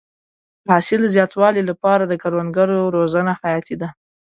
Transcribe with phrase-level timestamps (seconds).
[0.65, 3.89] د حاصل د زیاتوالي لپاره د کروندګرو روزنه حیاتي ده.